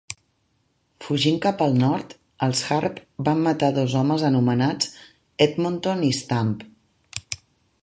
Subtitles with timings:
[1.07, 2.15] Fugint cap el nord,
[2.47, 4.91] els Harpe van matar dos homes anomenats
[5.47, 6.57] Edmonton i Stump.